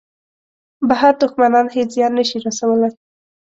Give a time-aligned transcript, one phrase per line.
[0.89, 2.91] بهر دوښمنان هېڅ زیان نه شي رسولای.